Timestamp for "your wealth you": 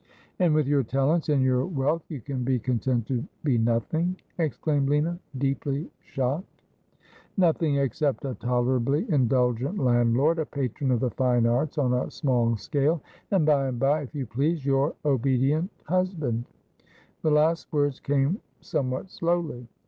1.43-2.21